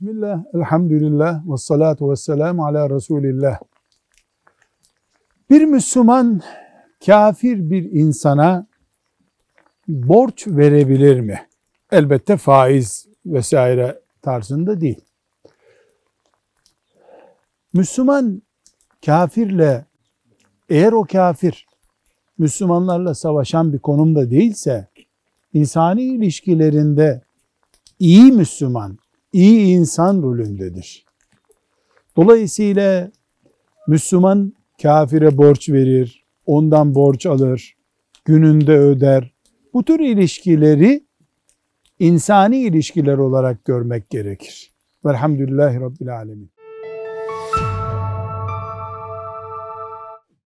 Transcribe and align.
Bismillah, 0.00 0.44
elhamdülillah, 0.54 1.42
ve 1.52 1.56
salatu 1.56 2.10
ve 2.10 2.16
selamu 2.16 2.66
ala 2.66 2.90
Resulillah. 2.90 3.58
Bir 5.50 5.64
Müslüman 5.64 6.40
kafir 7.06 7.70
bir 7.70 7.92
insana 7.92 8.66
borç 9.88 10.46
verebilir 10.46 11.20
mi? 11.20 11.48
Elbette 11.92 12.36
faiz 12.36 13.06
vesaire 13.26 14.00
tarzında 14.22 14.80
değil. 14.80 15.00
Müslüman 17.72 18.42
kafirle 19.06 19.86
eğer 20.68 20.92
o 20.92 21.04
kafir 21.04 21.66
Müslümanlarla 22.38 23.14
savaşan 23.14 23.72
bir 23.72 23.78
konumda 23.78 24.30
değilse 24.30 24.88
insani 25.52 26.02
ilişkilerinde 26.02 27.22
iyi 27.98 28.32
Müslüman, 28.32 28.98
iyi 29.32 29.76
insan 29.76 30.22
rolündedir. 30.22 31.04
Dolayısıyla 32.16 33.10
Müslüman 33.88 34.52
kafire 34.82 35.38
borç 35.38 35.68
verir, 35.68 36.24
ondan 36.46 36.94
borç 36.94 37.26
alır, 37.26 37.76
gününde 38.24 38.78
öder. 38.78 39.32
Bu 39.74 39.84
tür 39.84 40.00
ilişkileri 40.00 41.04
insani 41.98 42.58
ilişkiler 42.58 43.18
olarak 43.18 43.64
görmek 43.64 44.10
gerekir. 44.10 44.72
Velhamdülillahi 45.04 45.80
Rabbil 45.80 46.16
Alemin. 46.16 46.57